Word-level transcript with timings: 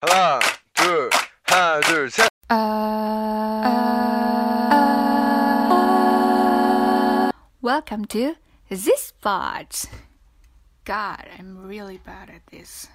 하나, 0.00 0.40
둘, 0.74 1.10
하나, 1.44 1.80
둘, 1.80 2.10
셋. 2.10 2.28
Welcome 7.62 8.04
to 8.06 8.34
this 8.68 9.12
part. 9.22 9.86
God, 10.84 11.26
I'm 11.38 11.66
really 11.66 11.98
bad 11.98 12.28
at 12.28 12.46
this. 12.48 12.88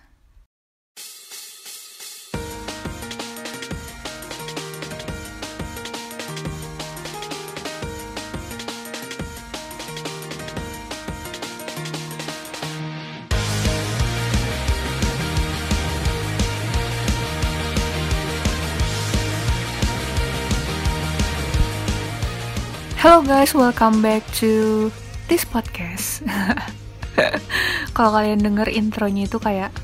Hello 23.05 23.21
guys, 23.21 23.53
welcome 23.53 24.01
back 24.01 24.25
to 24.41 24.89
this 25.29 25.45
podcast. 25.45 26.25
Kalau 28.01 28.17
kalian 28.17 28.41
denger 28.41 28.65
intronya 28.73 29.29
itu 29.29 29.37
kayak 29.37 29.77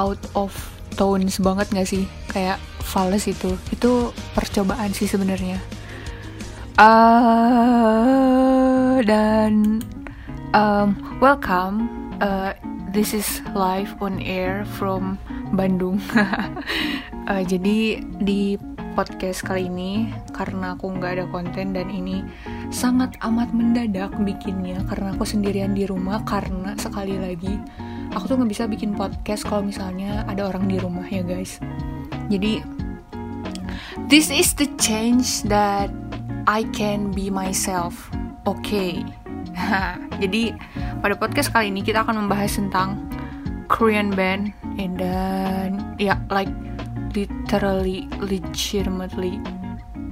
out 0.00 0.16
of 0.32 0.56
tones 0.96 1.44
banget 1.44 1.68
gak 1.68 1.84
sih? 1.84 2.08
Kayak 2.32 2.56
fals 2.80 3.28
itu. 3.28 3.52
Itu 3.68 4.16
percobaan 4.32 4.96
sih 4.96 5.04
sebenarnya. 5.04 5.60
Uh, 6.80 7.44
dan 9.04 9.84
um, 10.56 10.96
welcome. 11.20 11.84
Uh, 12.16 12.56
this 12.96 13.12
is 13.12 13.44
live 13.52 13.92
on 14.00 14.24
air 14.24 14.64
from 14.80 15.20
Bandung. 15.52 16.00
uh, 16.16 17.44
jadi 17.52 18.00
di 18.24 18.56
podcast 18.98 19.46
kali 19.46 19.70
ini 19.70 20.10
karena 20.34 20.74
aku 20.74 20.90
nggak 20.90 21.22
ada 21.22 21.26
konten 21.30 21.70
dan 21.70 21.86
ini 21.86 22.26
sangat 22.74 23.14
amat 23.22 23.54
mendadak 23.54 24.10
bikinnya. 24.26 24.82
Karena 24.90 25.14
aku 25.14 25.22
sendirian 25.22 25.70
di 25.70 25.86
rumah 25.86 26.26
karena 26.26 26.74
sekali 26.74 27.14
lagi 27.14 27.62
aku 28.10 28.26
tuh 28.26 28.34
nggak 28.42 28.50
bisa 28.50 28.66
bikin 28.66 28.98
podcast 28.98 29.46
kalau 29.46 29.62
misalnya 29.62 30.26
ada 30.26 30.50
orang 30.50 30.66
di 30.66 30.82
rumah 30.82 31.06
ya 31.06 31.22
guys. 31.22 31.62
Jadi 32.26 32.58
this 34.10 34.34
is 34.34 34.58
the 34.58 34.66
change 34.82 35.46
that 35.46 35.94
I 36.50 36.66
can 36.74 37.14
be 37.14 37.30
myself. 37.30 38.10
Oke. 38.50 38.66
Okay. 38.66 38.92
jadi 40.26 40.58
pada 40.98 41.14
podcast 41.14 41.54
kali 41.54 41.70
ini 41.70 41.86
kita 41.86 42.02
akan 42.02 42.26
membahas 42.26 42.58
tentang 42.58 42.98
Korean 43.70 44.10
band 44.10 44.50
dan 44.98 45.94
ya 46.02 46.18
like 46.34 46.50
literally 47.14 48.10
legitimately 48.20 49.40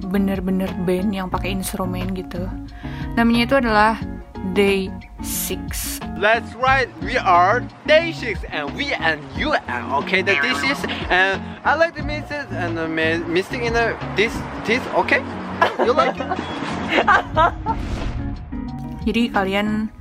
bener-bener 0.07 0.71
band 0.87 1.11
yang 1.11 1.27
pakai 1.27 1.53
instrumen 1.53 2.15
gitu 2.15 2.47
namanya 3.17 3.49
itu 3.49 3.55
adalah 3.59 3.93
Day 4.55 4.87
6 5.21 5.99
That's 6.17 6.57
right, 6.57 6.89
we 7.05 7.13
are 7.13 7.61
Day 7.85 8.09
6 8.09 8.41
and 8.49 8.73
we 8.73 8.89
and 8.97 9.21
you 9.37 9.53
and 9.69 9.85
okay 10.01 10.25
the 10.25 10.33
this 10.41 10.57
is 10.65 10.81
and 11.13 11.37
I 11.61 11.77
like 11.77 11.93
the 11.93 12.01
music 12.01 12.49
and 12.49 12.73
the 12.73 12.89
mi- 12.89 13.21
missing 13.29 13.69
in 13.69 13.77
the 13.77 13.93
this 14.17 14.33
this 14.65 14.81
okay? 15.05 15.21
You 15.85 15.93
like 15.93 16.17
it? 16.17 16.25
jadi 19.07 19.29
kalian 19.29 19.93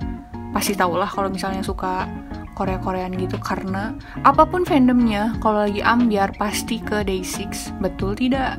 pasti 0.56 0.72
tau 0.72 0.97
lah 0.97 1.06
kalau 1.06 1.28
misalnya 1.28 1.60
suka 1.60 2.08
Korea-Koreaan 2.56 3.12
gitu 3.20 3.36
karena 3.36 3.92
apa 4.24 4.48
pun 4.48 4.64
fandomnya 4.64 5.36
kalau 5.44 5.68
lagi 5.68 5.84
ambiar 5.84 6.32
pasti 6.40 6.80
ke 6.80 7.04
Day6 7.04 7.76
betul 7.84 8.16
tidak? 8.16 8.56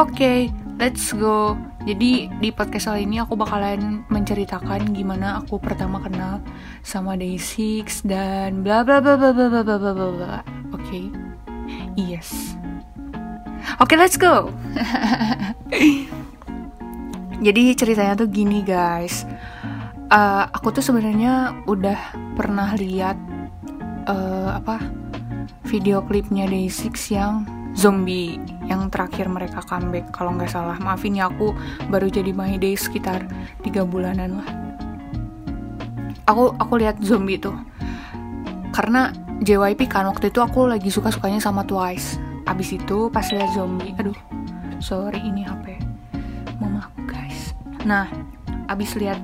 Oke, 0.00 0.16
okay, 0.16 0.38
let's 0.80 1.12
go. 1.12 1.52
Jadi 1.86 2.32
di 2.42 2.48
podcast 2.50 2.90
kali 2.90 3.06
ini 3.06 3.22
aku 3.22 3.38
bakalan 3.38 4.02
menceritakan 4.10 4.90
gimana 4.90 5.38
aku 5.44 5.60
pertama 5.60 6.00
kenal 6.02 6.42
sama 6.82 7.14
Day6 7.14 8.02
dan 8.08 8.64
bla 8.64 8.82
bla 8.82 8.98
bla 8.98 9.14
bla 9.14 9.30
bla 9.30 9.48
bla 9.52 9.76
bla 9.78 9.92
bla. 9.92 10.36
Oke. 10.72 11.12
Yes. 11.94 12.56
Oke, 13.76 13.94
okay, 13.94 13.96
let's 14.00 14.16
go. 14.16 14.50
Jadi 17.46 17.76
ceritanya 17.76 18.16
tuh 18.16 18.28
gini 18.32 18.64
guys. 18.64 19.28
Uh, 20.06 20.46
aku 20.54 20.70
tuh 20.70 20.86
sebenarnya 20.86 21.50
udah 21.66 21.98
pernah 22.38 22.78
lihat 22.78 23.18
uh, 24.06 24.54
apa 24.54 24.78
video 25.66 25.98
klipnya 26.06 26.46
Day6 26.46 26.94
yang 27.10 27.42
zombie 27.74 28.38
yang 28.70 28.86
terakhir 28.86 29.26
mereka 29.26 29.66
comeback 29.66 30.14
kalau 30.14 30.38
nggak 30.38 30.46
salah. 30.46 30.78
Maafin 30.78 31.18
ya 31.18 31.26
aku 31.26 31.50
baru 31.90 32.06
jadi 32.06 32.30
My 32.30 32.54
Day 32.54 32.78
sekitar 32.78 33.26
tiga 33.66 33.82
bulanan 33.82 34.38
lah. 34.42 34.48
Aku 36.30 36.54
aku 36.54 36.78
lihat 36.78 37.02
zombie 37.02 37.42
tuh. 37.42 37.58
Karena 38.70 39.10
JYP 39.42 39.90
kan 39.90 40.06
waktu 40.06 40.30
itu 40.30 40.38
aku 40.38 40.70
lagi 40.70 40.86
suka 40.86 41.10
sukanya 41.10 41.42
sama 41.42 41.66
Twice. 41.66 42.22
Abis 42.46 42.78
itu 42.78 43.10
pas 43.10 43.26
lihat 43.34 43.50
zombie 43.58 43.90
aduh 43.98 44.14
sorry 44.78 45.18
ini 45.18 45.42
HP 45.42 45.82
mamaku 46.62 47.10
guys. 47.10 47.58
Nah 47.82 48.06
abis 48.70 48.94
lihat 48.94 49.18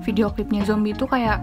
video 0.00 0.32
klipnya 0.32 0.64
zombie 0.64 0.96
itu 0.96 1.04
kayak 1.04 1.40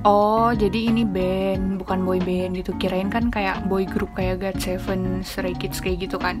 Oh, 0.00 0.48
jadi 0.56 0.88
ini 0.88 1.04
band, 1.04 1.76
bukan 1.76 2.00
boy 2.08 2.16
band 2.24 2.56
gitu. 2.56 2.72
Kirain 2.80 3.12
kan 3.12 3.28
kayak 3.28 3.68
boy 3.68 3.84
group 3.84 4.08
kayak 4.16 4.40
GOT7, 4.40 5.20
Stray 5.20 5.52
Kids 5.52 5.76
kayak 5.84 6.08
gitu 6.08 6.16
kan. 6.16 6.40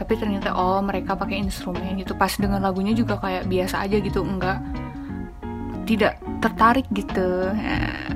Tapi 0.00 0.16
ternyata 0.16 0.56
oh 0.56 0.80
mereka 0.80 1.12
pakai 1.12 1.36
instrumen 1.36 2.00
gitu. 2.00 2.16
Pas 2.16 2.32
dengan 2.40 2.64
lagunya 2.64 2.96
juga 2.96 3.20
kayak 3.20 3.44
biasa 3.44 3.84
aja 3.84 4.00
gitu, 4.00 4.24
enggak 4.24 4.64
tidak 5.84 6.16
tertarik 6.40 6.88
gitu. 6.96 7.52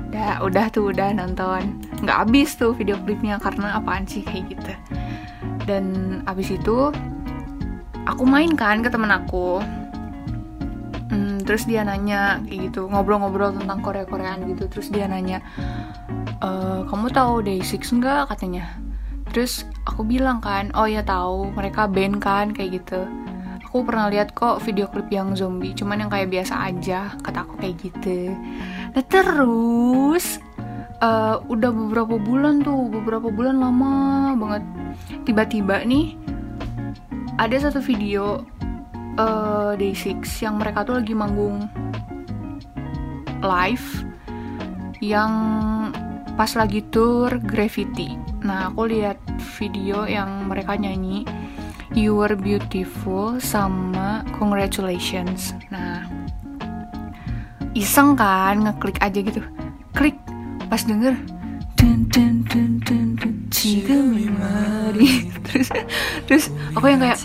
Nah, 0.09 0.41
udah 0.41 0.65
tuh 0.73 0.89
udah 0.89 1.21
nonton. 1.21 1.77
Nggak 2.01 2.17
habis 2.25 2.57
tuh 2.57 2.73
video 2.73 2.97
klipnya 2.97 3.37
karena 3.37 3.77
apaan 3.77 4.09
sih 4.09 4.25
kayak 4.25 4.57
gitu. 4.57 4.73
Dan 5.69 5.85
abis 6.25 6.49
itu 6.49 6.89
aku 8.09 8.23
main 8.25 8.57
kan 8.57 8.81
ke 8.81 8.89
temen 8.89 9.13
aku 9.13 9.61
terus 11.43 11.63
dia 11.67 11.83
nanya 11.83 12.41
kayak 12.47 12.71
gitu 12.71 12.87
ngobrol-ngobrol 12.89 13.55
tentang 13.55 13.79
Korea 13.83 14.07
Koreaan 14.07 14.47
gitu. 14.49 14.67
Terus 14.67 14.87
dia 14.89 15.05
nanya 15.07 15.39
e, 16.41 16.49
kamu 16.87 17.07
tahu 17.11 17.43
Day6 17.43 17.99
nggak? 17.99 18.33
katanya. 18.35 18.79
Terus 19.31 19.67
aku 19.83 20.07
bilang 20.07 20.39
kan 20.43 20.71
oh 20.73 20.87
ya 20.87 21.03
tahu 21.03 21.53
mereka 21.53 21.85
band 21.87 22.23
kan 22.23 22.51
kayak 22.51 22.83
gitu. 22.83 23.05
Aku 23.67 23.81
pernah 23.81 24.05
lihat 24.07 24.37
kok 24.37 24.61
video 24.61 24.85
klip 24.85 25.09
yang 25.09 25.33
zombie 25.33 25.73
cuman 25.73 26.05
yang 26.05 26.11
kayak 26.13 26.29
biasa 26.29 26.53
aja 26.69 27.17
kata 27.25 27.41
aku 27.41 27.57
kayak 27.57 27.75
gitu. 27.81 28.33
Nah 28.93 29.03
terus 29.09 30.37
uh, 31.01 31.41
udah 31.49 31.71
beberapa 31.73 32.21
bulan 32.21 32.61
tuh 32.61 32.87
beberapa 32.93 33.33
bulan 33.33 33.57
lama 33.57 33.93
banget. 34.37 34.63
Tiba-tiba 35.25 35.81
nih 35.89 36.13
ada 37.41 37.57
satu 37.57 37.81
video 37.81 38.45
uh, 39.17 39.73
Day6 39.77 40.23
yang 40.43 40.57
mereka 40.57 40.85
tuh 40.85 41.01
lagi 41.01 41.13
manggung 41.13 41.67
live 43.43 43.87
yang 45.03 45.33
pas 46.33 46.49
lagi 46.55 46.81
tour 46.89 47.29
Gravity. 47.43 48.15
Nah, 48.41 48.71
aku 48.71 48.89
lihat 48.89 49.19
video 49.59 50.07
yang 50.07 50.47
mereka 50.47 50.79
nyanyi 50.79 51.27
You 51.93 52.17
Were 52.17 52.33
Beautiful 52.33 53.37
sama 53.37 54.25
Congratulations. 54.39 55.53
Nah, 55.69 56.07
iseng 57.77 58.17
kan 58.17 58.65
ngeklik 58.65 58.97
aja 59.03 59.19
gitu. 59.19 59.43
Klik 59.93 60.17
pas 60.71 60.81
denger 60.81 61.13
dun 61.77 62.09
dun 62.09 62.41
dun 62.49 62.71
dun 62.81 63.07
dun 63.19 63.33
terus 65.45 65.69
terus 66.25 66.45
aku 66.73 66.89
yang 66.89 67.01
kayak 67.01 67.19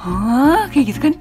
hah? 0.00 0.66
Kayak 0.72 0.86
gitu 0.96 1.00
kan? 1.10 1.14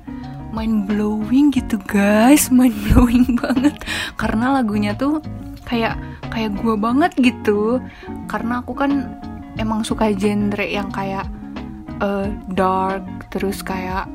Mind 0.56 0.88
blowing 0.88 1.52
gitu 1.52 1.78
guys. 1.86 2.48
Mind 2.50 2.76
blowing 2.88 3.36
banget. 3.36 3.76
Karena 4.16 4.56
lagunya 4.60 4.96
tuh 4.96 5.20
kayak 5.68 6.00
kayak 6.32 6.56
gue 6.58 6.76
banget 6.80 7.12
gitu. 7.20 7.84
Karena 8.32 8.64
aku 8.64 8.74
kan 8.74 9.20
emang 9.60 9.84
suka 9.84 10.16
genre 10.16 10.64
yang 10.64 10.88
kayak 10.90 11.28
uh, 12.00 12.32
dark 12.56 13.04
terus 13.30 13.60
kayak 13.60 14.08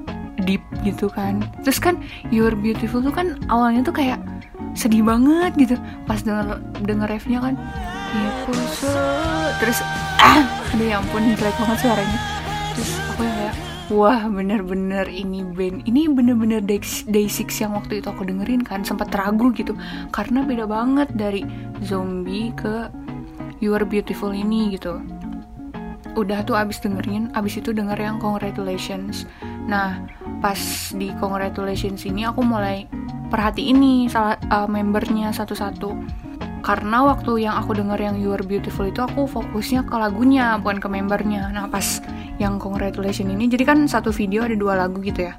deep 0.48 0.64
gitu 0.82 1.12
kan. 1.12 1.44
Terus 1.62 1.78
kan 1.78 2.00
You're 2.32 2.56
Beautiful 2.56 3.04
tuh 3.04 3.14
kan 3.14 3.38
awalnya 3.52 3.84
tuh 3.84 3.94
kayak 3.94 4.18
sedih 4.74 5.04
banget 5.04 5.52
gitu. 5.60 5.76
Pas 6.08 6.18
denger 6.24 6.58
denger 6.82 7.08
refnya 7.08 7.38
kan 7.44 7.54
ya 8.14 8.30
terus 9.58 9.82
ah 10.22 10.38
aduh 10.70 10.86
ya 10.86 11.02
ampun 11.02 11.34
jelek 11.34 11.56
banget 11.60 11.78
suaranya. 11.82 12.18
Terus 12.74 12.90
aku 13.14 13.22
yang 13.22 13.36
kayak 13.38 13.63
wah 13.92 14.24
bener-bener 14.28 15.04
ini 15.08 15.44
band. 15.44 15.84
Ini 15.84 16.08
bener-bener 16.12 16.64
day, 16.64 16.80
day 17.08 17.26
six 17.28 17.60
yang 17.60 17.76
waktu 17.76 18.00
itu 18.00 18.08
aku 18.08 18.24
dengerin 18.24 18.64
kan 18.64 18.84
sempat 18.86 19.12
ragu 19.12 19.52
gitu. 19.52 19.76
Karena 20.12 20.44
beda 20.44 20.64
banget 20.64 21.12
dari 21.12 21.44
zombie 21.84 22.54
ke 22.56 22.88
You 23.60 23.76
Are 23.76 23.84
Beautiful 23.84 24.32
ini 24.32 24.76
gitu. 24.76 25.00
Udah 26.14 26.46
tuh 26.46 26.54
abis 26.54 26.78
dengerin 26.78 27.34
abis 27.34 27.58
itu 27.58 27.74
denger 27.74 27.98
yang 27.98 28.16
congratulations. 28.22 29.26
Nah 29.66 30.00
pas 30.38 30.60
di 30.94 31.10
congratulations 31.18 32.04
ini 32.04 32.28
aku 32.28 32.44
mulai 32.44 32.86
perhati 33.32 33.72
ini 33.72 34.06
salah 34.06 34.36
uh, 34.52 34.68
membernya 34.68 35.32
satu-satu 35.34 35.90
karena 36.64 37.04
waktu 37.04 37.44
yang 37.44 37.60
aku 37.60 37.76
denger 37.76 38.00
yang 38.00 38.16
You 38.16 38.32
Are 38.32 38.40
Beautiful 38.40 38.88
itu 38.88 39.04
aku 39.04 39.28
fokusnya 39.28 39.84
ke 39.84 39.94
lagunya 40.00 40.56
bukan 40.56 40.80
ke 40.80 40.88
membernya. 40.88 41.52
Nah 41.52 41.68
pas 41.68 42.00
yang 42.40 42.56
congratulations 42.56 43.28
ini 43.28 43.52
jadi 43.52 43.68
kan 43.68 43.84
satu 43.84 44.08
video 44.08 44.48
ada 44.48 44.56
dua 44.56 44.80
lagu 44.80 44.96
gitu 45.04 45.28
ya. 45.28 45.36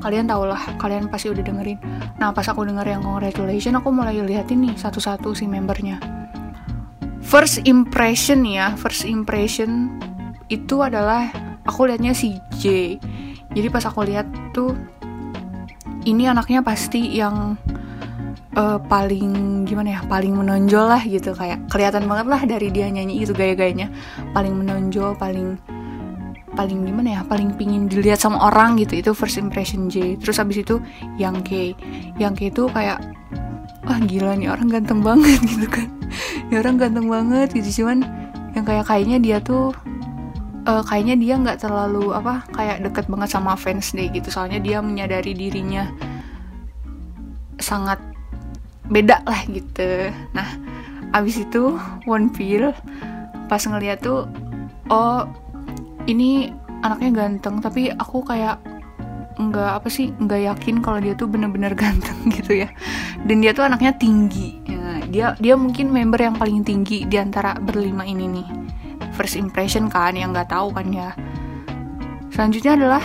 Kalian 0.00 0.24
tau 0.24 0.48
lah 0.48 0.80
kalian 0.80 1.12
pasti 1.12 1.28
udah 1.28 1.44
dengerin. 1.44 1.76
Nah 2.16 2.32
pas 2.32 2.48
aku 2.48 2.64
denger 2.64 2.88
yang 2.88 3.04
congratulations 3.04 3.76
aku 3.76 3.92
mulai 3.92 4.16
lihat 4.16 4.48
ini 4.48 4.72
satu-satu 4.72 5.36
si 5.36 5.44
membernya. 5.44 6.00
First 7.20 7.68
impression 7.68 8.48
ya 8.48 8.72
first 8.80 9.04
impression 9.04 9.92
itu 10.48 10.80
adalah 10.80 11.28
aku 11.68 11.84
liatnya 11.84 12.16
si 12.16 12.40
J. 12.56 12.96
Jadi 13.52 13.68
pas 13.68 13.84
aku 13.84 14.08
lihat 14.08 14.24
tuh 14.56 14.72
ini 16.08 16.24
anaknya 16.32 16.64
pasti 16.64 17.12
yang 17.12 17.60
uh, 18.54 18.78
paling 18.80 19.62
gimana 19.66 19.98
ya 19.98 20.00
paling 20.06 20.34
menonjol 20.34 20.86
lah 20.86 21.02
gitu. 21.02 21.34
Kayak 21.34 21.66
kelihatan 21.68 22.06
banget 22.06 22.26
lah 22.30 22.40
dari 22.46 22.68
dia 22.70 22.88
nyanyi 22.88 23.22
itu 23.22 23.34
gaya-gayanya. 23.34 23.90
Paling 24.32 24.54
menonjol 24.54 25.14
paling 25.18 25.58
paling 26.54 26.86
gimana 26.86 27.18
ya 27.18 27.20
paling 27.26 27.50
pingin 27.58 27.90
dilihat 27.90 28.22
sama 28.22 28.50
orang 28.50 28.78
gitu. 28.78 28.98
Itu 28.98 29.10
first 29.12 29.36
impression 29.36 29.90
J. 29.90 30.16
Terus 30.18 30.38
abis 30.38 30.62
itu 30.62 30.78
yang 31.18 31.42
K. 31.42 31.74
Yang 32.16 32.34
K 32.34 32.40
itu 32.54 32.62
kayak 32.70 32.98
wah 33.84 34.00
gila 34.00 34.32
nih 34.38 34.48
orang 34.48 34.68
ganteng 34.70 35.02
banget 35.02 35.38
gitu 35.50 35.66
kan. 35.68 35.88
Ya 36.48 36.62
orang 36.62 36.78
ganteng 36.78 37.10
banget 37.10 37.52
gitu. 37.52 37.82
Cuman 37.82 38.06
yang 38.54 38.64
kayak 38.64 38.86
kayaknya 38.86 39.18
dia 39.18 39.38
tuh 39.42 39.74
uh, 40.70 40.82
kayaknya 40.86 41.18
dia 41.18 41.34
nggak 41.34 41.58
terlalu 41.66 42.14
apa 42.14 42.46
kayak 42.54 42.86
deket 42.86 43.10
banget 43.10 43.28
sama 43.34 43.58
fans 43.58 43.90
deh 43.90 44.06
gitu. 44.14 44.30
Soalnya 44.30 44.62
dia 44.62 44.78
menyadari 44.78 45.34
dirinya 45.34 45.90
sangat 47.58 48.13
beda 48.88 49.24
lah 49.24 49.40
gitu. 49.48 50.12
Nah 50.36 50.48
abis 51.14 51.46
itu 51.46 51.78
One 52.04 52.28
Pill 52.34 52.74
pas 53.46 53.60
ngeliat 53.62 54.02
tuh 54.02 54.26
oh 54.90 55.28
ini 56.10 56.50
anaknya 56.84 57.24
ganteng 57.24 57.62
tapi 57.62 57.88
aku 57.94 58.26
kayak 58.26 58.60
nggak 59.34 59.70
apa 59.82 59.88
sih 59.90 60.14
nggak 60.14 60.46
yakin 60.46 60.78
kalau 60.78 61.02
dia 61.02 61.14
tuh 61.18 61.26
bener-bener 61.26 61.72
ganteng 61.82 62.18
gitu 62.28 62.66
ya. 62.66 62.68
Dan 63.24 63.40
dia 63.40 63.56
tuh 63.56 63.64
anaknya 63.64 63.96
tinggi. 63.96 64.60
Ya, 64.68 65.00
dia 65.08 65.26
dia 65.40 65.54
mungkin 65.56 65.88
member 65.90 66.20
yang 66.20 66.36
paling 66.36 66.66
tinggi 66.66 67.08
di 67.08 67.16
antara 67.16 67.56
berlima 67.56 68.04
ini 68.04 68.28
nih. 68.28 68.48
First 69.14 69.38
impression 69.38 69.86
kan 69.86 70.18
yang 70.18 70.34
nggak 70.34 70.50
tahu 70.50 70.74
kan 70.74 70.90
ya. 70.90 71.14
Selanjutnya 72.34 72.74
adalah 72.74 73.02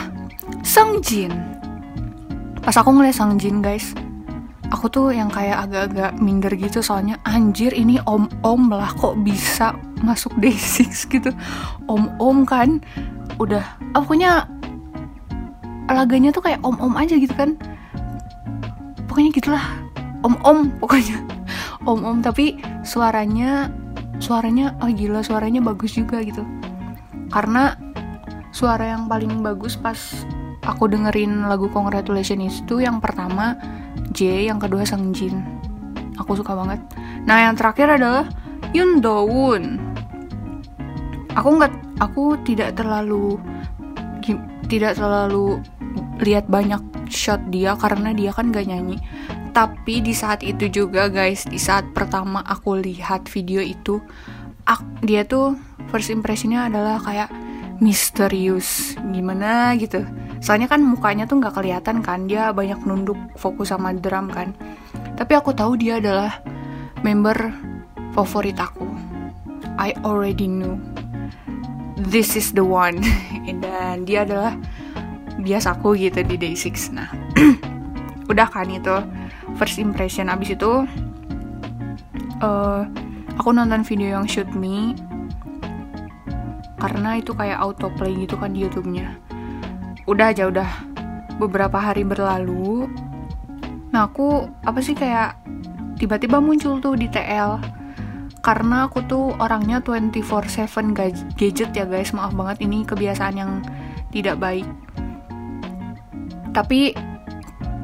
Sang 0.65 0.99
Jin. 1.05 1.29
Pas 2.59 2.73
aku 2.75 2.89
ngeliat 2.89 3.13
Sang 3.13 3.37
Jin 3.37 3.61
guys 3.61 3.93
aku 4.69 4.85
tuh 4.89 5.07
yang 5.09 5.29
kayak 5.29 5.65
agak-agak 5.69 6.11
minder 6.21 6.53
gitu 6.53 6.81
soalnya 6.85 7.17
anjir 7.25 7.73
ini 7.73 7.97
om-om 8.05 8.69
lah 8.69 8.93
kok 8.93 9.17
bisa 9.25 9.73
masuk 10.05 10.33
Day6 10.37 10.89
gitu. 11.13 11.31
Om-om 11.89 12.45
kan 12.45 12.81
udah 13.41 13.63
oh, 13.97 14.03
pokoknya 14.05 14.45
laganya 15.89 16.29
tuh 16.29 16.45
kayak 16.45 16.61
om-om 16.61 16.93
aja 16.95 17.17
gitu 17.17 17.33
kan. 17.33 17.57
Pokoknya 19.09 19.29
gitulah 19.33 19.65
om-om 20.21 20.69
pokoknya. 20.77 21.17
Om-om 21.89 22.21
tapi 22.21 22.61
suaranya 22.85 23.73
suaranya 24.19 24.75
oh 24.83 24.91
gila 24.91 25.25
suaranya 25.25 25.63
bagus 25.63 25.97
juga 25.97 26.21
gitu. 26.21 26.45
Karena 27.33 27.73
suara 28.53 28.93
yang 28.93 29.09
paling 29.09 29.41
bagus 29.41 29.73
pas 29.79 29.97
aku 30.69 30.85
dengerin 30.85 31.49
lagu 31.49 31.65
Congratulations 31.73 32.61
itu 32.61 32.85
yang 32.85 33.01
pertama 33.01 33.57
J 34.13 34.45
yang 34.49 34.61
kedua 34.61 34.85
Sang 34.85 35.09
Jin. 35.09 35.41
Aku 36.21 36.37
suka 36.37 36.53
banget. 36.53 36.77
Nah 37.25 37.49
yang 37.49 37.57
terakhir 37.57 37.97
adalah 37.97 38.29
Yoon 38.71 39.01
Do 39.01 39.25
Woon. 39.25 39.81
Aku 41.33 41.57
nggak 41.57 41.73
aku 41.97 42.37
tidak 42.45 42.77
terlalu 42.77 43.41
tidak 44.69 45.01
terlalu 45.01 45.57
lihat 46.21 46.45
banyak 46.45 46.79
shot 47.09 47.41
dia 47.49 47.73
karena 47.73 48.13
dia 48.13 48.29
kan 48.29 48.53
gak 48.53 48.69
nyanyi. 48.69 49.01
Tapi 49.49 50.05
di 50.05 50.13
saat 50.13 50.45
itu 50.45 50.69
juga 50.69 51.09
guys 51.09 51.49
di 51.49 51.57
saat 51.57 51.89
pertama 51.89 52.45
aku 52.45 52.77
lihat 52.77 53.25
video 53.33 53.65
itu 53.65 53.97
ak, 54.69 54.85
dia 55.01 55.25
tuh 55.25 55.57
first 55.89 56.13
impressionnya 56.13 56.69
adalah 56.69 57.01
kayak 57.01 57.33
misterius. 57.81 58.93
Gimana 59.09 59.73
gitu 59.81 60.05
soalnya 60.39 60.71
kan 60.71 60.79
mukanya 60.79 61.27
tuh 61.27 61.43
nggak 61.43 61.55
kelihatan 61.59 61.99
kan 61.99 62.23
dia 62.27 62.55
banyak 62.55 62.79
nunduk 62.87 63.19
fokus 63.35 63.75
sama 63.75 63.91
drum 63.91 64.31
kan. 64.31 64.55
Tapi 65.19 65.35
aku 65.35 65.51
tahu 65.51 65.75
dia 65.75 65.99
adalah 65.99 66.39
member 67.03 67.51
favorit 68.15 68.55
aku. 68.55 68.87
I 69.79 69.95
already 70.03 70.47
knew. 70.47 70.79
This 71.99 72.39
is 72.39 72.55
the 72.55 72.63
one. 72.63 73.03
Dan 73.63 74.07
dia 74.07 74.23
adalah 74.23 74.55
biasaku 75.39 75.95
gitu 75.95 76.19
di 76.27 76.35
day 76.35 76.51
6 76.51 76.91
nah 76.91 77.07
udah 78.31 78.47
kan 78.47 78.67
itu 78.71 78.95
first 79.59 79.75
impression. 79.75 80.31
Abis 80.31 80.55
itu 80.55 80.87
uh, 82.39 82.81
aku 83.35 83.49
nonton 83.51 83.83
video 83.83 84.19
yang 84.19 84.25
shoot 84.27 84.47
me. 84.55 84.95
Karena 86.79 87.19
itu 87.19 87.35
kayak 87.35 87.59
autoplay 87.59 88.15
gitu 88.23 88.39
kan 88.39 88.55
di 88.55 88.63
YouTube-nya 88.63 89.28
udah 90.09 90.33
aja 90.33 90.49
udah. 90.49 90.69
Beberapa 91.37 91.77
hari 91.77 92.01
berlalu. 92.01 92.89
Nah 93.93 94.09
aku 94.09 94.49
apa 94.65 94.81
sih 94.81 94.97
kayak 94.97 95.37
tiba-tiba 96.01 96.41
muncul 96.41 96.81
tuh 96.81 96.97
di 96.97 97.05
TL 97.05 97.61
karena 98.41 98.89
aku 98.89 99.05
tuh 99.05 99.37
orangnya 99.37 99.79
24/7 99.85 100.97
gadget 101.37 101.69
ya 101.77 101.85
guys. 101.85 102.09
Maaf 102.11 102.33
banget 102.33 102.65
ini 102.65 102.81
kebiasaan 102.83 103.35
yang 103.37 103.51
tidak 104.09 104.41
baik. 104.41 104.65
Tapi 106.49 106.97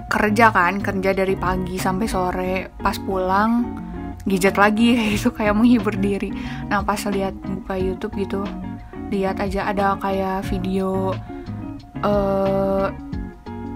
kerja 0.09 0.49
kan 0.49 0.81
kerja 0.81 1.13
dari 1.13 1.37
pagi 1.37 1.77
sampai 1.77 2.07
sore. 2.09 2.53
Pas 2.81 2.97
pulang 2.97 3.77
gadget 4.25 4.57
lagi 4.57 4.97
itu 5.21 5.29
kayak 5.29 5.53
menghibur 5.53 5.93
diri. 5.93 6.33
Nah 6.67 6.81
pas 6.81 6.99
lihat 7.05 7.37
buka 7.37 7.77
YouTube 7.77 8.17
gitu 8.17 8.41
lihat 9.13 9.37
aja 9.37 9.69
ada 9.69 9.93
kayak 10.01 10.49
video 10.49 11.13
uh, 12.03 12.91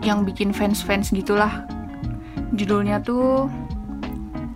yang 0.03 0.25
bikin 0.25 0.51
fans-fans 0.55 1.13
gitulah. 1.13 1.63
Judulnya 2.55 2.99
tuh 3.03 3.47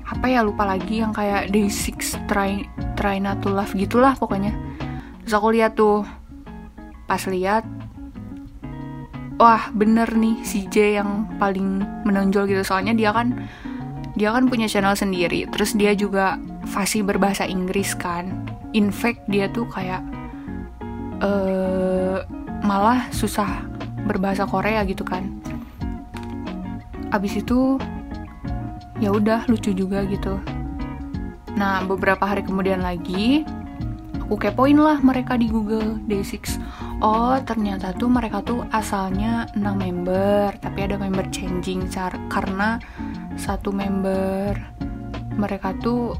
apa 0.03 0.25
ya 0.27 0.43
lupa 0.43 0.67
lagi 0.67 0.99
yang 0.99 1.15
kayak 1.15 1.51
day 1.51 1.67
six 1.71 2.15
try 2.27 2.63
try 2.99 3.17
not 3.17 3.39
to 3.39 3.51
love 3.51 3.71
gitulah 3.75 4.15
pokoknya. 4.17 4.51
Terus 5.23 5.33
aku 5.35 5.55
lihat 5.55 5.79
tuh 5.79 6.03
pas 7.07 7.21
lihat 7.27 7.63
wah 9.39 9.67
bener 9.75 10.07
nih 10.15 10.39
si 10.43 10.67
J 10.71 10.99
yang 10.99 11.27
paling 11.39 11.83
menonjol 12.07 12.47
gitu. 12.49 12.63
Soalnya 12.63 12.95
dia 12.95 13.11
kan 13.11 13.47
dia 14.13 14.29
kan 14.29 14.45
punya 14.47 14.69
channel 14.69 14.95
sendiri. 14.95 15.49
Terus 15.49 15.75
dia 15.75 15.91
juga 15.97 16.39
fasih 16.69 17.03
berbahasa 17.03 17.47
Inggris 17.47 17.95
kan. 17.97 18.47
In 18.73 18.89
fact 18.89 19.25
dia 19.29 19.49
tuh 19.51 19.67
kayak 19.69 20.01
uh, 21.21 22.25
malah 22.63 23.11
susah 23.11 23.67
berbahasa 24.07 24.47
Korea 24.47 24.81
gitu 24.87 25.03
kan. 25.03 25.27
Abis 27.11 27.43
itu 27.43 27.77
ya 28.97 29.11
udah 29.11 29.45
lucu 29.51 29.75
juga 29.75 30.01
gitu. 30.07 30.39
Nah 31.53 31.83
beberapa 31.85 32.23
hari 32.25 32.41
kemudian 32.41 32.81
lagi 32.81 33.45
aku 34.33 34.49
kepoin 34.49 34.79
lah 34.81 34.97
mereka 35.03 35.37
di 35.37 35.45
Google 35.45 36.01
Day6 36.09 36.57
oh 37.05 37.37
ternyata 37.45 37.93
tuh 37.93 38.09
mereka 38.09 38.41
tuh 38.41 38.65
asalnya 38.73 39.45
6 39.53 39.61
member 39.61 40.57
tapi 40.57 40.89
ada 40.89 40.97
member 40.97 41.29
changing 41.29 41.85
karena 42.33 42.81
satu 43.37 43.69
member 43.69 44.57
mereka 45.37 45.77
tuh 45.85 46.17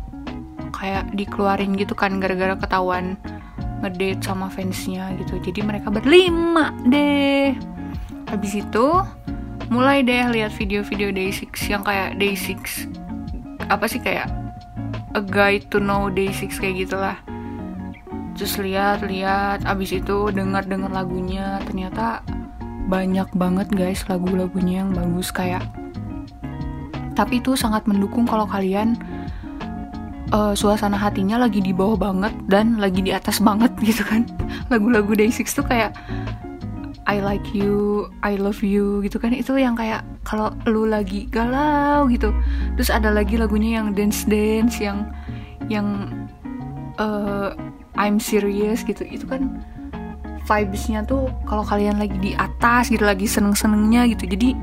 kayak 0.75 1.09
dikeluarin 1.17 1.73
gitu 1.73 1.97
kan 1.97 2.21
gara-gara 2.21 2.53
ketahuan 2.53 3.17
ngedate 3.83 4.23
sama 4.23 4.47
fansnya 4.47 5.11
gitu. 5.19 5.37
Jadi 5.43 5.59
mereka 5.61 5.91
berlima 5.91 6.71
deh. 6.87 7.51
Habis 8.31 8.63
itu 8.63 8.87
mulai 9.67 10.01
deh 10.01 10.31
lihat 10.31 10.55
video-video 10.55 11.11
Day6 11.11 11.51
yang 11.67 11.83
kayak 11.83 12.15
Day6 12.17 12.87
apa 13.67 13.85
sih 13.87 13.99
kayak 13.99 14.27
a 15.15 15.21
guide 15.21 15.67
to 15.67 15.83
know 15.83 16.07
Day6 16.07 16.55
kayak 16.57 16.87
gitulah. 16.87 17.17
Terus 18.33 18.57
lihat-lihat 18.57 19.67
abis 19.67 19.99
itu 19.99 20.31
dengar-dengar 20.33 20.89
lagunya. 20.89 21.61
Ternyata 21.67 22.25
banyak 22.87 23.29
banget 23.35 23.67
guys 23.71 24.03
lagu-lagunya 24.09 24.83
yang 24.83 24.91
bagus 24.91 25.31
kayak 25.31 25.63
tapi 27.13 27.39
itu 27.39 27.53
sangat 27.53 27.85
mendukung 27.85 28.25
kalau 28.25 28.49
kalian 28.49 28.97
uh, 30.33 30.53
suasana 30.57 30.97
hatinya 30.97 31.37
lagi 31.37 31.61
di 31.61 31.71
bawah 31.71 31.95
banget 31.95 32.33
dan 32.49 32.81
lagi 32.81 33.05
di 33.05 33.13
atas 33.13 33.37
banget 33.39 33.71
gitu 33.87 34.01
kan. 34.03 34.25
Lagu-lagu 34.73 35.13
Day6 35.13 35.45
tuh 35.53 35.65
kayak 35.69 35.93
I 37.03 37.19
like 37.19 37.51
you, 37.51 38.07
I 38.25 38.39
love 38.39 38.65
you 38.65 39.05
gitu 39.05 39.21
kan. 39.21 39.31
Itu 39.31 39.53
yang 39.55 39.77
kayak 39.77 40.01
kalau 40.25 40.51
lu 40.65 40.89
lagi 40.89 41.29
galau 41.29 42.09
gitu. 42.09 42.33
Terus 42.75 42.89
ada 42.89 43.13
lagi 43.13 43.37
lagunya 43.37 43.79
yang 43.79 43.93
dance 43.93 44.25
dance 44.25 44.81
yang 44.81 45.13
yang 45.69 46.09
uh, 46.97 47.53
I'm 47.93 48.17
serious 48.17 48.81
gitu. 48.81 49.05
Itu 49.05 49.29
kan 49.29 49.61
vibesnya 50.43 51.07
tuh 51.07 51.31
kalau 51.47 51.63
kalian 51.63 51.99
lagi 52.01 52.19
di 52.19 52.31
atas 52.35 52.91
gitu 52.91 53.03
lagi 53.03 53.29
seneng 53.29 53.53
senengnya 53.53 54.07
gitu. 54.07 54.23
Jadi 54.23 54.55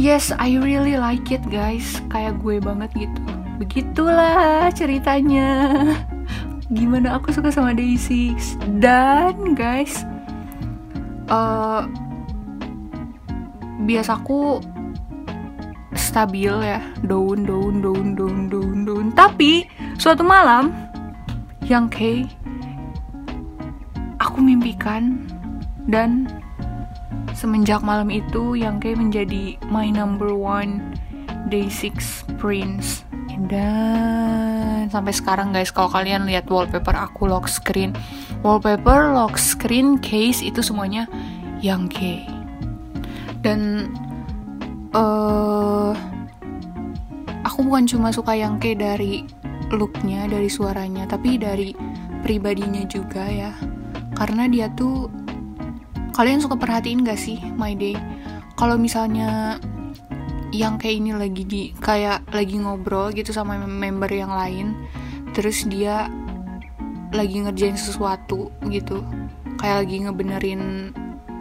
yes 0.00 0.32
I 0.40 0.56
really 0.56 0.96
like 0.96 1.28
it 1.28 1.44
guys. 1.52 2.00
Kayak 2.08 2.40
gue 2.40 2.64
banget 2.64 2.90
gitu 2.96 3.43
begitulah 3.58 4.70
ceritanya. 4.74 5.78
Gimana 6.72 7.20
aku 7.20 7.30
suka 7.30 7.52
sama 7.52 7.76
Day6 7.76 8.56
dan 8.80 9.52
guys 9.52 10.02
uh, 11.28 11.84
biasaku 13.84 14.64
stabil 15.94 16.50
ya. 16.50 16.80
Daun 17.04 17.44
daun 17.44 17.84
daun 17.84 18.16
daun 18.16 18.38
daun 18.48 18.78
daun. 18.88 19.06
Tapi 19.12 19.68
suatu 20.00 20.24
malam 20.24 20.72
yang 21.68 21.86
K 21.92 22.24
aku 24.18 24.40
mimpikan 24.40 25.28
dan 25.86 26.26
semenjak 27.36 27.84
malam 27.84 28.08
itu 28.08 28.56
yang 28.56 28.80
K 28.80 28.96
menjadi 28.96 29.60
my 29.68 29.92
number 29.92 30.32
one 30.32 30.96
day 31.52 31.68
six 31.68 32.24
prince 32.40 33.03
dan 33.50 34.86
sampai 34.88 35.10
sekarang 35.10 35.50
guys 35.50 35.74
kalau 35.74 35.90
kalian 35.90 36.28
lihat 36.28 36.46
wallpaper 36.46 36.94
aku 36.94 37.26
lock 37.26 37.50
screen 37.50 37.90
wallpaper 38.44 39.10
lock 39.16 39.40
screen 39.40 39.96
case 39.98 40.44
itu 40.44 40.60
semuanya 40.60 41.08
yang 41.64 41.88
K. 41.88 42.28
Dan 43.40 43.88
uh, 44.92 45.96
aku 47.40 47.58
bukan 47.64 47.88
cuma 47.88 48.12
suka 48.12 48.36
yang 48.36 48.60
K 48.60 48.76
dari 48.76 49.24
looknya 49.72 50.28
dari 50.28 50.52
suaranya 50.52 51.08
tapi 51.08 51.40
dari 51.40 51.72
pribadinya 52.20 52.84
juga 52.84 53.24
ya. 53.24 53.52
Karena 54.12 54.44
dia 54.44 54.68
tuh 54.76 55.08
kalian 56.12 56.44
suka 56.44 56.60
perhatiin 56.60 57.02
gak 57.02 57.18
sih 57.18 57.40
my 57.56 57.72
day? 57.72 57.96
Kalau 58.60 58.76
misalnya 58.76 59.58
yang 60.54 60.78
kayak 60.78 61.02
ini 61.02 61.10
lagi 61.18 61.42
di 61.42 61.62
kayak 61.82 62.30
lagi 62.30 62.62
ngobrol 62.62 63.10
gitu 63.10 63.34
sama 63.34 63.58
member 63.58 64.06
yang 64.06 64.30
lain. 64.30 64.78
Terus 65.34 65.66
dia 65.66 66.06
lagi 67.10 67.42
ngerjain 67.42 67.74
sesuatu 67.74 68.54
gitu. 68.70 69.02
Kayak 69.58 69.76
lagi 69.82 69.96
ngebenerin 70.06 70.62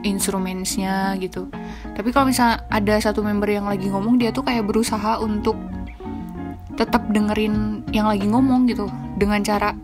instrumentsnya 0.01 1.13
gitu. 1.21 1.45
Tapi 1.93 2.09
kalau 2.09 2.33
misalnya 2.33 2.65
ada 2.73 2.97
satu 2.97 3.21
member 3.21 3.53
yang 3.53 3.69
lagi 3.69 3.87
ngomong 3.93 4.17
dia 4.17 4.33
tuh 4.33 4.41
kayak 4.41 4.65
berusaha 4.65 5.21
untuk 5.21 5.55
tetap 6.73 7.05
dengerin 7.13 7.85
yang 7.93 8.09
lagi 8.09 8.25
ngomong 8.25 8.65
gitu. 8.65 8.89
Dengan 9.21 9.45
cara 9.45 9.77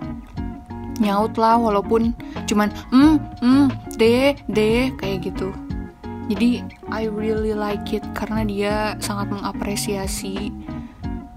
nyaut 0.99 1.37
lah 1.39 1.55
walaupun 1.55 2.11
cuman 2.43 2.73
hmm 2.91 3.15
hmm 3.39 3.65
deh 3.95 4.35
deh 4.51 4.91
kayak 4.99 5.31
gitu 5.31 5.55
jadi 6.29 6.61
I 6.93 7.09
really 7.09 7.57
like 7.57 7.89
it 7.89 8.05
karena 8.13 8.45
dia 8.45 8.75
sangat 9.01 9.33
mengapresiasi 9.33 10.53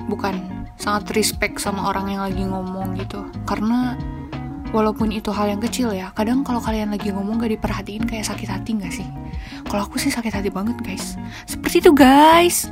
bukan 0.05 0.69
sangat 0.77 1.17
respect 1.17 1.65
sama 1.65 1.89
orang 1.89 2.13
yang 2.13 2.23
lagi 2.29 2.45
ngomong 2.45 3.01
gitu. 3.01 3.25
Karena 3.49 3.97
walaupun 4.69 5.09
itu 5.09 5.33
hal 5.33 5.49
yang 5.49 5.65
kecil 5.65 5.97
ya 5.97 6.13
kadang 6.13 6.45
kalau 6.45 6.61
kalian 6.61 6.93
lagi 6.93 7.09
ngomong 7.13 7.41
gak 7.41 7.57
diperhatiin 7.57 8.05
kayak 8.05 8.29
sakit 8.29 8.49
hati 8.53 8.77
gak 8.77 8.93
sih? 8.93 9.09
Kalau 9.65 9.89
aku 9.89 9.97
sih 9.97 10.13
sakit 10.13 10.29
hati 10.29 10.53
banget 10.53 10.77
guys. 10.85 11.17
Seperti 11.49 11.89
itu 11.89 11.93
guys. 11.97 12.69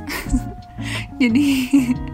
Jadi 1.21 1.73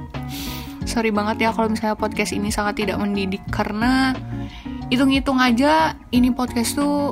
sorry 0.91 1.11
banget 1.11 1.43
ya 1.43 1.49
kalau 1.51 1.67
misalnya 1.67 1.99
podcast 1.99 2.31
ini 2.31 2.47
sangat 2.47 2.79
tidak 2.79 2.95
mendidik. 2.95 3.43
Karena 3.51 4.15
hitung-hitung 4.87 5.43
aja 5.43 5.99
ini 6.15 6.31
podcast 6.31 6.79
tuh 6.79 7.11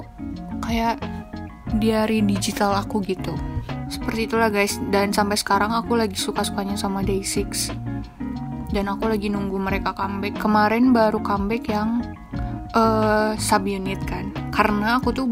kayak 0.64 1.15
diary 1.78 2.22
digital 2.22 2.78
aku 2.78 3.02
gitu. 3.06 3.34
Seperti 3.90 4.30
itulah 4.30 4.50
guys. 4.54 4.78
Dan 4.90 5.14
sampai 5.14 5.38
sekarang 5.38 5.74
aku 5.74 5.98
lagi 5.98 6.18
suka-sukanya 6.18 6.78
sama 6.78 7.02
Day6 7.02 7.74
dan 8.76 8.92
aku 8.92 9.08
lagi 9.08 9.32
nunggu 9.32 9.56
mereka 9.56 9.96
comeback. 9.96 10.36
Kemarin 10.36 10.92
baru 10.92 11.24
comeback 11.24 11.72
yang 11.72 12.04
uh, 12.76 13.32
subunit 13.40 14.04
kan. 14.04 14.36
Karena 14.52 15.00
aku 15.00 15.16
tuh 15.16 15.32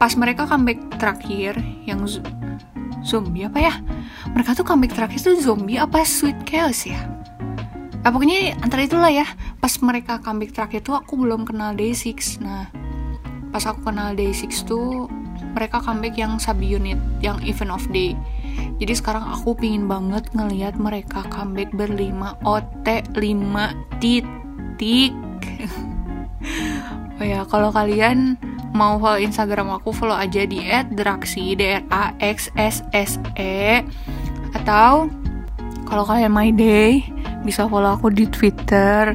pas 0.00 0.16
mereka 0.16 0.48
comeback 0.48 0.80
terakhir 0.96 1.60
yang 1.84 2.00
zombie 3.04 3.44
apa 3.44 3.60
ya? 3.60 3.74
Mereka 4.32 4.56
tuh 4.56 4.64
comeback 4.64 4.96
terakhir 4.96 5.20
tuh 5.20 5.36
zombie 5.36 5.76
apa 5.76 6.00
sweet 6.08 6.40
chaos 6.48 6.88
ya? 6.88 6.98
Eh, 8.04 8.10
pokoknya 8.12 8.56
antara 8.64 8.88
itulah 8.88 9.12
ya. 9.12 9.28
Pas 9.60 9.72
mereka 9.84 10.16
comeback 10.24 10.56
terakhir 10.56 10.80
tuh 10.88 10.96
aku 10.96 11.20
belum 11.20 11.44
kenal 11.44 11.76
Day6 11.76 12.40
nah 12.40 12.72
pas 13.54 13.70
aku 13.70 13.86
kenal 13.86 14.18
Day6 14.18 14.66
tuh 14.66 15.06
mereka 15.54 15.78
comeback 15.80 16.18
yang 16.18 16.36
unit 16.58 16.98
yang 17.22 17.38
event 17.46 17.72
of 17.72 17.86
day 17.94 18.18
jadi 18.82 18.92
sekarang 18.98 19.22
aku 19.22 19.54
pingin 19.54 19.86
banget 19.86 20.26
ngelihat 20.34 20.74
mereka 20.76 21.22
comeback 21.30 21.70
berlima 21.70 22.34
OT 22.42 23.06
5 23.14 24.02
titik 24.02 25.14
oh 27.18 27.24
ya 27.24 27.46
kalau 27.46 27.70
kalian 27.70 28.34
mau 28.74 28.98
follow 28.98 29.22
Instagram 29.22 29.70
aku 29.70 29.94
follow 29.94 30.18
aja 30.18 30.42
di 30.42 30.66
@draxi 30.90 31.54
d 31.54 31.78
r 31.78 31.82
a 31.94 32.04
x 32.18 32.50
s 32.58 32.82
s 32.90 33.22
e 33.38 33.86
atau 34.50 35.06
kalau 35.86 36.02
kalian 36.02 36.34
my 36.34 36.50
day 36.50 37.06
bisa 37.46 37.70
follow 37.70 37.94
aku 37.94 38.10
di 38.10 38.26
Twitter 38.26 39.14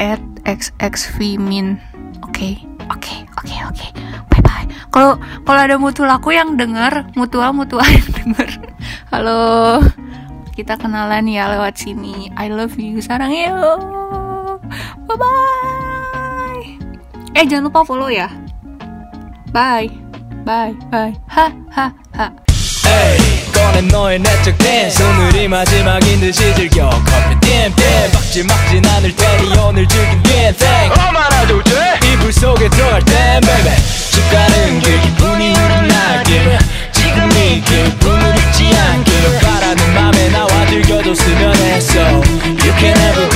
@xxvmin 0.00 1.76
oke 2.24 2.32
okay? 2.32 2.64
oke 2.88 3.04
okay, 3.04 3.18
oke 3.36 3.44
okay, 3.44 3.58
oke 3.68 3.76
okay 3.76 4.05
bye 4.95 4.95
bye 4.95 4.95
kalau 4.95 5.11
kalau 5.43 5.59
ada 5.59 5.75
mutu 5.77 6.03
laku 6.07 6.31
yang 6.31 6.55
denger 6.55 7.05
mutua 7.15 7.51
mutua 7.51 7.83
yang 7.83 8.09
denger 8.15 8.49
halo 9.11 9.79
kita 10.55 10.75
kenalan 10.79 11.27
ya 11.27 11.47
lewat 11.51 11.79
sini 11.79 12.31
I 12.35 12.47
love 12.51 12.75
you 12.79 12.99
sarang 13.03 13.31
yo 13.31 13.79
bye 15.07 15.17
bye 15.19 16.65
eh 17.35 17.43
jangan 17.47 17.71
lupa 17.71 17.83
follow 17.87 18.11
ya 18.11 18.27
bye 19.51 19.87
bye 20.43 20.75
bye 20.91 21.15
ha 21.27 21.51
ha 21.71 21.87
ha 22.15 22.27
Hey, 22.81 23.15
꺼낸 23.53 23.87
너의 23.87 24.19
내적 24.19 24.57
댄스 24.57 25.01
오늘이 25.01 25.47
마지막인 25.47 26.19
듯이 26.19 26.53
즐겨 26.55 26.89
커피 26.89 27.39
땜땜 27.39 28.11
박지 28.11 28.43
막진 28.43 28.83
않을 28.85 29.15
테니 29.15 29.57
오늘 29.59 29.87
즐긴 29.87 30.23
게 30.23 30.51
thing 30.51 30.91
얼마나 30.99 31.45
좋지 31.47 31.71
쭉 34.16 34.30
가는 34.30 34.80
길 34.80 34.98
기분이 35.02 35.52
흐르나길 35.52 36.58
지금 36.90 37.30
이 37.32 37.60
기분을 37.60 38.34
잊지 38.34 38.74
않길 38.74 39.38
바라는 39.40 39.94
맘에 39.94 40.28
나와 40.30 40.64
들겨도 40.66 41.14
수면했어. 41.14 42.00
You 42.00 42.72
can 42.78 42.96
never 42.96 43.35